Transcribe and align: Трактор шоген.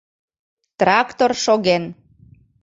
Трактор 0.79 1.31
шоген. 1.43 1.83